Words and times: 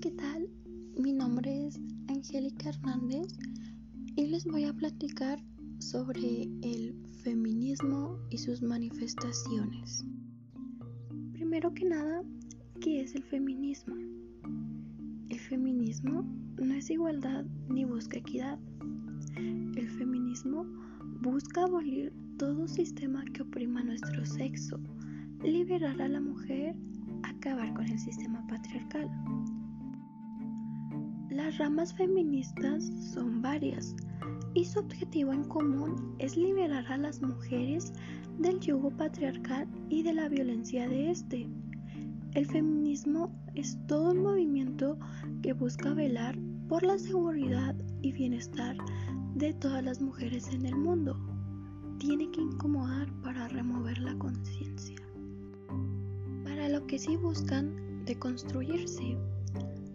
¿qué 0.00 0.12
tal? 0.12 0.48
Mi 0.96 1.12
nombre 1.12 1.66
es 1.66 1.78
Angélica 2.08 2.70
Hernández 2.70 3.36
y 4.16 4.28
les 4.28 4.46
voy 4.46 4.64
a 4.64 4.72
platicar 4.72 5.38
sobre 5.78 6.44
el 6.62 6.94
feminismo 7.22 8.18
y 8.30 8.38
sus 8.38 8.62
manifestaciones. 8.62 10.02
Primero 11.32 11.74
que 11.74 11.84
nada, 11.84 12.22
¿qué 12.80 13.02
es 13.02 13.14
el 13.14 13.24
feminismo? 13.24 13.94
El 15.28 15.38
feminismo 15.38 16.24
no 16.56 16.72
es 16.72 16.88
igualdad 16.88 17.44
ni 17.68 17.84
busca 17.84 18.16
equidad. 18.16 18.58
El 19.36 19.90
feminismo 19.98 20.64
busca 21.20 21.64
abolir 21.64 22.10
todo 22.38 22.66
sistema 22.68 23.22
que 23.34 23.42
oprima 23.42 23.82
nuestro 23.82 24.24
sexo, 24.24 24.80
liberar 25.42 26.00
a 26.00 26.08
la 26.08 26.22
mujer, 26.22 26.74
acabar 27.22 27.74
con 27.74 27.84
el 27.84 27.98
sistema 27.98 28.46
patriarcal. 28.46 29.10
Las 31.30 31.58
ramas 31.58 31.94
feministas 31.94 32.90
son 33.14 33.40
varias 33.40 33.94
y 34.52 34.64
su 34.64 34.80
objetivo 34.80 35.32
en 35.32 35.44
común 35.44 36.16
es 36.18 36.36
liberar 36.36 36.84
a 36.90 36.98
las 36.98 37.22
mujeres 37.22 37.92
del 38.40 38.58
yugo 38.58 38.90
patriarcal 38.90 39.68
y 39.88 40.02
de 40.02 40.12
la 40.12 40.28
violencia 40.28 40.88
de 40.88 41.12
este. 41.12 41.48
El 42.34 42.46
feminismo 42.46 43.32
es 43.54 43.78
todo 43.86 44.10
un 44.10 44.24
movimiento 44.24 44.98
que 45.40 45.52
busca 45.52 45.94
velar 45.94 46.36
por 46.68 46.82
la 46.82 46.98
seguridad 46.98 47.76
y 48.02 48.10
bienestar 48.10 48.76
de 49.36 49.52
todas 49.54 49.84
las 49.84 50.00
mujeres 50.00 50.48
en 50.52 50.66
el 50.66 50.74
mundo. 50.74 51.16
Tiene 51.98 52.28
que 52.32 52.40
incomodar 52.40 53.08
para 53.22 53.46
remover 53.46 53.98
la 53.98 54.18
conciencia. 54.18 54.96
Para 56.42 56.68
lo 56.68 56.84
que 56.88 56.98
sí 56.98 57.16
buscan 57.16 58.04
deconstruirse 58.04 59.16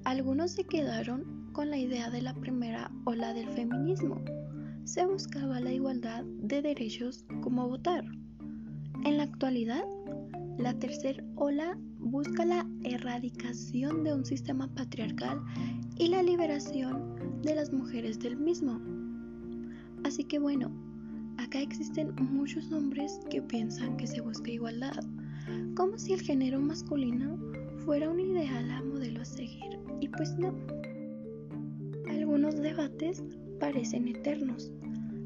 algunos 0.05 0.51
se 0.51 0.63
quedaron 0.63 1.49
con 1.51 1.71
la 1.71 1.77
idea 1.77 2.11
de 2.11 2.21
la 2.21 2.35
primera 2.35 2.91
ola 3.05 3.33
del 3.33 3.49
feminismo. 3.49 4.23
Se 4.83 5.03
buscaba 5.03 5.59
la 5.59 5.73
igualdad 5.73 6.23
de 6.23 6.61
derechos 6.61 7.25
como 7.41 7.67
votar. 7.67 8.05
En 9.03 9.17
la 9.17 9.23
actualidad, 9.23 9.83
la 10.59 10.77
tercera 10.77 11.23
ola 11.35 11.75
busca 11.97 12.45
la 12.45 12.67
erradicación 12.83 14.03
de 14.03 14.13
un 14.13 14.23
sistema 14.23 14.67
patriarcal 14.75 15.41
y 15.97 16.07
la 16.09 16.21
liberación 16.21 17.41
de 17.41 17.55
las 17.55 17.73
mujeres 17.73 18.19
del 18.19 18.37
mismo. 18.37 18.79
Así 20.03 20.23
que 20.23 20.37
bueno, 20.37 20.71
acá 21.37 21.59
existen 21.61 22.13
muchos 22.31 22.71
hombres 22.71 23.19
que 23.31 23.41
piensan 23.41 23.97
que 23.97 24.05
se 24.05 24.21
busca 24.21 24.51
igualdad, 24.51 25.03
como 25.75 25.97
si 25.97 26.13
el 26.13 26.21
género 26.21 26.61
masculino 26.61 27.39
fuera 27.85 28.09
un 28.09 28.19
ideal 28.19 28.71
a 28.71 28.81
modelo 28.81 29.21
a 29.21 29.25
seguir. 29.25 29.79
Y 30.01 30.07
pues 30.09 30.35
no. 30.39 30.53
Algunos 32.09 32.59
debates 32.59 33.23
parecen 33.59 34.07
eternos, 34.07 34.71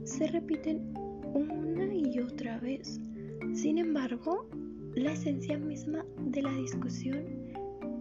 se 0.04 0.28
repiten 0.28 0.94
una 1.34 1.94
y 1.94 2.20
otra 2.20 2.60
vez. 2.60 3.00
Sin 3.54 3.78
embargo, 3.78 4.50
la 4.94 5.14
esencia 5.14 5.58
misma 5.58 6.06
de 6.26 6.42
la 6.42 6.54
discusión 6.54 7.24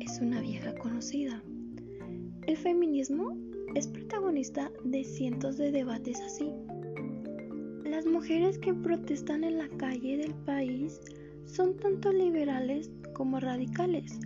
es 0.01 0.21
una 0.21 0.41
vieja 0.41 0.75
conocida. 0.75 1.43
El 2.47 2.57
feminismo 2.57 3.37
es 3.75 3.87
protagonista 3.87 4.73
de 4.85 5.05
cientos 5.05 5.57
de 5.57 5.71
debates 5.71 6.21
así. 6.21 6.51
Las 7.85 8.07
mujeres 8.07 8.59
que 8.59 8.75
protestan 8.75 9.45
en 9.45 9.59
la 9.59 9.69
calle 9.69 10.17
del 10.17 10.35
país 10.35 11.01
son 11.45 11.77
tanto 11.77 12.13
liberales 12.13 12.91
como 13.15 13.41
radicales 13.41 14.19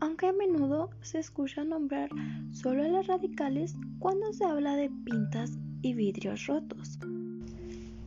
aunque 0.00 0.26
a 0.26 0.32
menudo 0.32 0.90
se 1.02 1.18
escucha 1.18 1.64
nombrar 1.64 2.10
solo 2.52 2.82
a 2.82 2.88
las 2.88 3.06
radicales 3.06 3.74
cuando 3.98 4.32
se 4.32 4.44
habla 4.44 4.76
de 4.76 4.90
pintas 5.04 5.52
y 5.82 5.94
vidrios 5.94 6.46
rotos. 6.46 6.98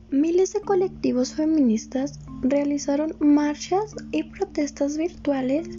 Miles 0.09 0.53
de 0.53 0.61
colectivos 0.61 1.33
feministas 1.33 2.19
realizaron 2.41 3.15
marchas 3.19 3.95
y 4.11 4.23
protestas 4.23 4.97
virtuales 4.97 5.69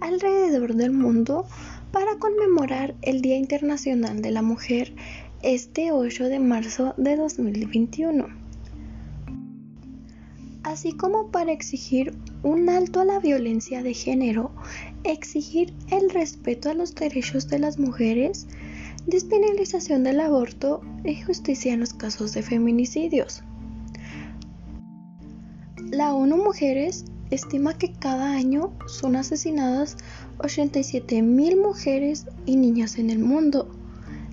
alrededor 0.00 0.74
del 0.74 0.92
mundo 0.92 1.46
para 1.92 2.16
conmemorar 2.18 2.94
el 3.02 3.20
Día 3.20 3.36
Internacional 3.36 4.22
de 4.22 4.30
la 4.30 4.42
Mujer 4.42 4.94
este 5.42 5.90
8 5.90 6.24
de 6.24 6.38
marzo 6.38 6.94
de 6.98 7.16
2021, 7.16 8.26
así 10.62 10.92
como 10.92 11.30
para 11.30 11.50
exigir 11.50 12.14
un 12.42 12.68
alto 12.68 13.00
a 13.00 13.04
la 13.04 13.18
violencia 13.18 13.82
de 13.82 13.94
género 13.94 14.50
exigir 15.04 15.74
el 15.90 16.10
respeto 16.10 16.70
a 16.70 16.74
los 16.74 16.94
derechos 16.94 17.48
de 17.48 17.58
las 17.58 17.78
mujeres, 17.78 18.46
despenalización 19.06 20.04
del 20.04 20.20
aborto 20.20 20.80
y 21.04 21.20
justicia 21.20 21.74
en 21.74 21.80
los 21.80 21.92
casos 21.92 22.32
de 22.32 22.42
feminicidios. 22.42 23.42
La 25.90 26.14
ONU 26.14 26.36
Mujeres 26.36 27.04
estima 27.30 27.76
que 27.76 27.92
cada 27.92 28.32
año 28.32 28.72
son 28.86 29.16
asesinadas 29.16 29.96
87.000 30.38 31.60
mujeres 31.60 32.26
y 32.46 32.56
niñas 32.56 32.96
en 32.98 33.10
el 33.10 33.18
mundo. 33.18 33.70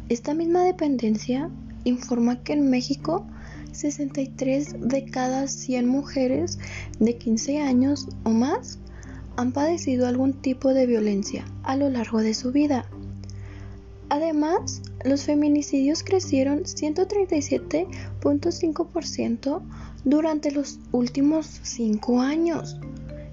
Esta 0.09 0.33
misma 0.33 0.63
dependencia 0.63 1.49
informa 1.83 2.43
que 2.43 2.53
en 2.53 2.69
México 2.69 3.25
63 3.71 4.89
de 4.89 5.05
cada 5.05 5.47
100 5.47 5.87
mujeres 5.87 6.59
de 6.99 7.17
15 7.17 7.59
años 7.59 8.07
o 8.23 8.31
más 8.31 8.79
han 9.35 9.51
padecido 9.51 10.07
algún 10.07 10.33
tipo 10.33 10.73
de 10.73 10.87
violencia 10.87 11.45
a 11.63 11.77
lo 11.77 11.89
largo 11.89 12.21
de 12.21 12.33
su 12.33 12.51
vida. 12.51 12.89
Además, 14.09 14.81
los 15.03 15.23
feminicidios 15.23 16.03
crecieron 16.03 16.63
137.5% 16.63 19.61
durante 20.05 20.51
los 20.51 20.79
últimos 20.91 21.59
cinco 21.63 22.21
años. 22.21 22.77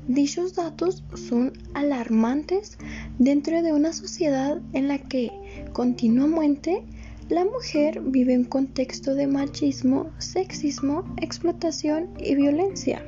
Dichos 0.08 0.54
datos 0.54 1.04
son 1.14 1.52
alarmantes 1.72 2.76
dentro 3.18 3.62
de 3.62 3.72
una 3.72 3.94
sociedad 3.94 4.60
en 4.72 4.88
la 4.88 4.98
que 4.98 5.30
continuamente 5.72 6.84
la 7.28 7.44
mujer 7.44 8.00
vive 8.02 8.34
en 8.34 8.44
contexto 8.44 9.14
de 9.14 9.26
machismo, 9.26 10.10
sexismo, 10.18 11.04
explotación 11.22 12.10
y 12.18 12.34
violencia. 12.34 13.02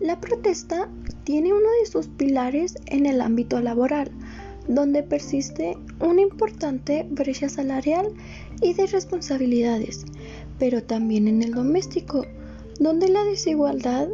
La 0.00 0.20
protesta 0.20 0.90
tiene 1.22 1.52
uno 1.52 1.68
de 1.80 1.86
sus 1.86 2.08
pilares 2.08 2.74
en 2.86 3.06
el 3.06 3.20
ámbito 3.20 3.60
laboral, 3.60 4.10
donde 4.66 5.02
persiste 5.02 5.76
una 6.00 6.22
importante 6.22 7.06
brecha 7.08 7.48
salarial 7.48 8.08
y 8.60 8.74
de 8.74 8.86
responsabilidades, 8.86 10.04
pero 10.58 10.82
también 10.82 11.28
en 11.28 11.42
el 11.42 11.52
doméstico, 11.52 12.26
donde 12.80 13.08
la 13.08 13.22
desigualdad 13.24 14.08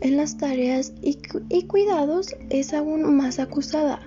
en 0.00 0.16
las 0.16 0.36
tareas 0.36 0.92
y, 1.00 1.16
cuidados 1.64 2.36
es 2.50 2.72
aún 2.74 3.16
más 3.16 3.38
acusada, 3.38 4.00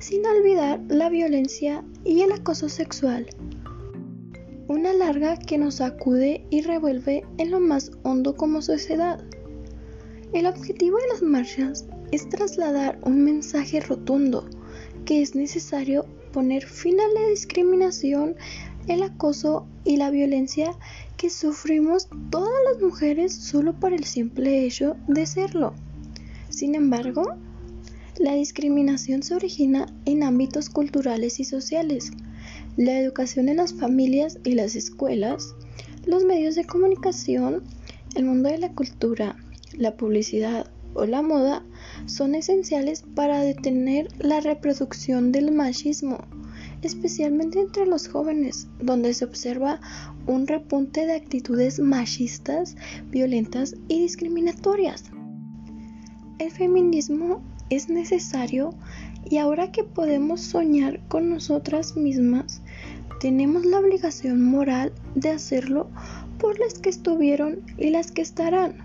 sin 0.00 0.24
olvidar 0.26 0.80
la 0.88 1.08
violencia 1.08 1.84
y 2.04 2.22
el 2.22 2.32
acoso 2.32 2.68
sexual. 2.68 3.26
Una 4.70 4.92
larga 4.92 5.36
que 5.36 5.58
nos 5.58 5.74
sacude 5.74 6.46
y 6.48 6.62
revuelve 6.62 7.24
en 7.38 7.50
lo 7.50 7.58
más 7.58 7.90
hondo 8.04 8.36
como 8.36 8.62
sociedad. 8.62 9.20
El 10.32 10.46
objetivo 10.46 10.96
de 10.96 11.08
las 11.12 11.22
marchas 11.22 11.86
es 12.12 12.28
trasladar 12.28 13.00
un 13.02 13.24
mensaje 13.24 13.80
rotundo 13.80 14.48
que 15.04 15.22
es 15.22 15.34
necesario 15.34 16.06
poner 16.32 16.64
fin 16.64 17.00
a 17.00 17.20
la 17.20 17.26
discriminación, 17.30 18.36
el 18.86 19.02
acoso 19.02 19.66
y 19.84 19.96
la 19.96 20.12
violencia 20.12 20.70
que 21.16 21.30
sufrimos 21.30 22.08
todas 22.30 22.54
las 22.70 22.80
mujeres 22.80 23.34
solo 23.34 23.72
por 23.72 23.92
el 23.92 24.04
simple 24.04 24.64
hecho 24.64 24.96
de 25.08 25.26
serlo. 25.26 25.74
Sin 26.48 26.76
embargo, 26.76 27.34
la 28.20 28.34
discriminación 28.34 29.24
se 29.24 29.34
origina 29.34 29.92
en 30.04 30.22
ámbitos 30.22 30.70
culturales 30.70 31.40
y 31.40 31.44
sociales. 31.44 32.12
La 32.76 32.98
educación 32.98 33.48
en 33.48 33.58
las 33.58 33.74
familias 33.74 34.38
y 34.44 34.52
las 34.52 34.76
escuelas, 34.76 35.54
los 36.06 36.24
medios 36.24 36.54
de 36.54 36.64
comunicación, 36.64 37.64
el 38.14 38.24
mundo 38.24 38.48
de 38.48 38.58
la 38.58 38.72
cultura, 38.72 39.36
la 39.72 39.96
publicidad 39.96 40.70
o 40.94 41.04
la 41.04 41.22
moda 41.22 41.64
son 42.06 42.34
esenciales 42.34 43.04
para 43.14 43.40
detener 43.40 44.08
la 44.18 44.40
reproducción 44.40 45.32
del 45.32 45.52
machismo, 45.52 46.18
especialmente 46.82 47.60
entre 47.60 47.86
los 47.86 48.08
jóvenes, 48.08 48.68
donde 48.80 49.14
se 49.14 49.24
observa 49.24 49.80
un 50.26 50.46
repunte 50.46 51.06
de 51.06 51.14
actitudes 51.14 51.78
machistas, 51.78 52.76
violentas 53.10 53.76
y 53.88 54.00
discriminatorias. 54.00 55.04
El 56.38 56.50
feminismo 56.50 57.42
es 57.70 57.88
necesario 57.88 58.74
y 59.24 59.38
ahora 59.38 59.72
que 59.72 59.84
podemos 59.84 60.40
soñar 60.40 61.00
con 61.08 61.30
nosotras 61.30 61.96
mismas, 61.96 62.60
tenemos 63.20 63.64
la 63.64 63.78
obligación 63.78 64.42
moral 64.42 64.92
de 65.14 65.30
hacerlo 65.30 65.88
por 66.38 66.58
las 66.58 66.74
que 66.74 66.90
estuvieron 66.90 67.60
y 67.78 67.90
las 67.90 68.12
que 68.12 68.22
estarán. 68.22 68.84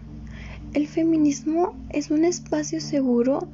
El 0.73 0.87
feminismo 0.87 1.73
es 1.89 2.11
un 2.11 2.25
espacio 2.25 2.81
seguro 2.81 3.47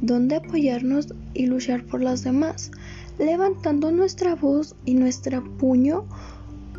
donde 0.00 0.36
apoyarnos 0.36 1.14
y 1.32 1.46
luchar 1.46 1.84
por 1.84 2.02
las 2.02 2.24
demás. 2.24 2.70
levantando 3.16 3.92
nuestra 3.92 4.34
voz 4.34 4.74
y 4.84 4.94
nuestro 4.94 5.44
puño 5.56 6.04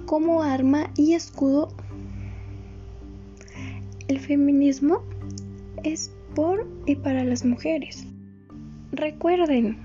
como 0.06 0.44
arma 0.44 0.92
y 0.98 1.14
escudo. 1.14 1.70
El 4.10 4.20
feminismo 4.20 5.02
es 5.86 6.12
por 6.34 6.68
y 6.86 6.96
para 6.96 7.24
las 7.24 7.46
mujeres. 7.46 8.06
Recuerden, 8.92 9.78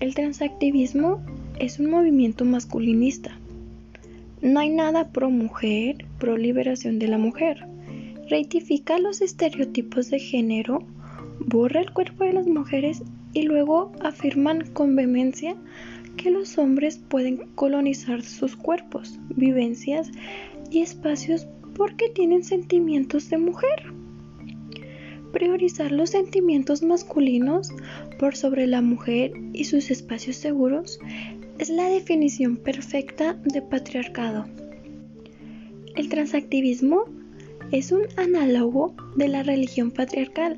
el 0.00 0.14
transactivismo 0.14 1.20
es 1.58 1.78
un 1.78 1.90
movimiento 1.90 2.44
masculinista. 2.44 3.38
No 4.42 4.60
hay 4.60 4.68
nada 4.68 5.10
pro 5.10 5.30
mujer, 5.30 6.04
pro 6.18 6.36
liberación 6.36 6.98
de 6.98 7.08
la 7.08 7.18
mujer. 7.18 7.66
Rectifica 8.28 8.98
los 8.98 9.20
estereotipos 9.20 10.10
de 10.10 10.18
género, 10.18 10.84
borra 11.38 11.80
el 11.80 11.92
cuerpo 11.92 12.24
de 12.24 12.34
las 12.34 12.46
mujeres 12.46 13.02
y 13.32 13.42
luego 13.42 13.92
afirman 14.00 14.66
con 14.72 14.96
vehemencia 14.96 15.56
que 16.16 16.30
los 16.30 16.58
hombres 16.58 16.98
pueden 16.98 17.38
colonizar 17.54 18.22
sus 18.22 18.54
cuerpos, 18.54 19.18
vivencias 19.30 20.10
y 20.70 20.80
espacios 20.80 21.46
porque 21.74 22.10
tienen 22.10 22.44
sentimientos 22.44 23.30
de 23.30 23.38
mujer. 23.38 24.01
Priorizar 25.32 25.92
los 25.92 26.10
sentimientos 26.10 26.82
masculinos 26.82 27.72
por 28.18 28.36
sobre 28.36 28.66
la 28.66 28.82
mujer 28.82 29.32
y 29.52 29.64
sus 29.64 29.90
espacios 29.90 30.36
seguros 30.36 31.00
es 31.58 31.70
la 31.70 31.88
definición 31.88 32.56
perfecta 32.56 33.34
de 33.44 33.62
patriarcado. 33.62 34.46
El 35.96 36.08
transactivismo 36.08 37.04
es 37.70 37.92
un 37.92 38.02
análogo 38.16 38.94
de 39.16 39.28
la 39.28 39.42
religión 39.42 39.90
patriarcal. 39.90 40.56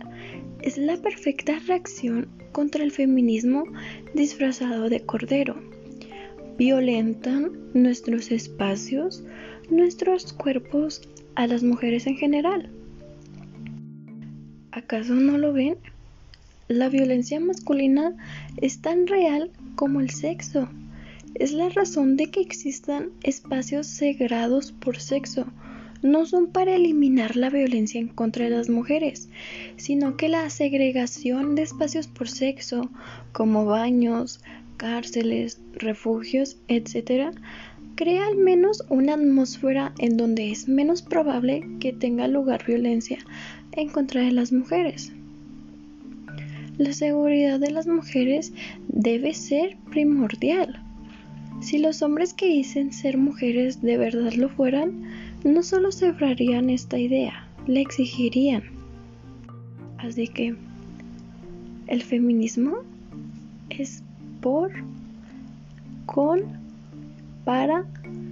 Es 0.63 0.77
la 0.79 0.97
perfecta 0.97 1.59
reacción 1.67 2.29
contra 2.53 2.83
el 2.83 2.91
feminismo 2.91 3.65
disfrazado 4.15 4.89
de 4.89 5.01
cordero. 5.01 5.57
Violentan 6.59 7.53
nuestros 7.75 8.31
espacios, 8.31 9.25
nuestros 9.71 10.33
cuerpos 10.33 11.03
a 11.35 11.47
las 11.47 11.63
mujeres 11.63 12.07
en 12.07 12.17
general. 12.17 12.71
¿Acaso 14.75 15.15
no 15.15 15.39
lo 15.39 15.53
ven? 15.53 15.77
La 16.67 16.89
violencia 16.89 17.39
masculina 17.39 18.17
es 18.57 18.81
tan 18.81 19.07
real 19.07 19.53
como 19.77 20.01
el 20.01 20.11
sexo. 20.11 20.69
Es 21.37 21.53
la 21.53 21.69
razón 21.69 22.17
de 22.17 22.33
que 22.33 22.41
existan 22.41 23.11
espacios 23.23 23.87
segregados 23.87 24.73
por 24.73 24.99
sexo. 24.99 25.47
No 26.03 26.27
son 26.27 26.49
para 26.49 26.75
eliminar 26.75 27.37
la 27.37 27.51
violencia 27.51 28.01
en 28.01 28.09
contra 28.09 28.47
de 28.47 28.51
las 28.51 28.69
mujeres, 28.69 29.29
sino 29.77 30.17
que 30.17 30.29
la 30.29 30.51
segregación 30.51 31.55
de 31.55 31.63
espacios 31.63 32.09
por 32.09 32.29
sexo, 32.29 32.91
como 33.31 33.67
baños, 33.67 34.41
cárceles, 34.77 35.61
refugios, 35.75 36.57
etc., 36.67 37.33
crea 37.95 38.27
al 38.27 38.37
menos 38.37 38.85
una 38.89 39.15
atmósfera 39.15 39.93
en 39.99 40.17
donde 40.17 40.51
es 40.51 40.69
menos 40.69 41.03
probable 41.03 41.67
que 41.81 41.93
tenga 41.93 42.29
lugar 42.29 42.65
violencia 42.67 43.19
en 43.73 43.89
contra 43.89 44.23
de 44.23 44.33
las 44.33 44.53
mujeres. 44.53 45.13
La 46.77 46.93
seguridad 46.93 47.61
de 47.61 47.71
las 47.71 47.87
mujeres 47.87 48.53
debe 48.89 49.33
ser 49.35 49.77
primordial. 49.91 50.81
Si 51.61 51.79
los 51.79 52.03
hombres 52.03 52.35
que 52.35 52.47
dicen 52.47 52.93
ser 52.93 53.17
mujeres 53.17 53.81
de 53.81 53.97
verdad 53.97 54.33
lo 54.33 54.49
fueran, 54.49 55.05
no 55.45 55.63
solo 55.63 55.93
celebrarían 55.93 56.71
esta 56.71 56.99
idea, 56.99 57.47
la 57.67 57.81
exigirían. 57.81 58.65
Así 59.99 60.27
que 60.27 60.57
el 61.87 62.03
feminismo 62.03 62.79
es 63.71 64.03
por, 64.41 64.73
con, 66.07 66.64
para 67.45 67.85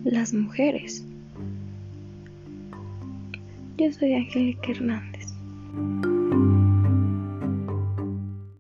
las 0.04 0.32
mujeres. 0.32 1.04
Yo 3.78 3.92
soy 3.92 4.14
Angélica 4.14 4.70
Hernández. 4.70 5.32